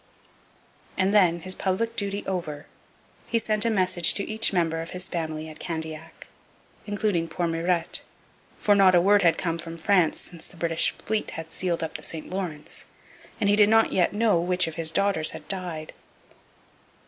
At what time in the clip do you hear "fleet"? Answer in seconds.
11.05-11.29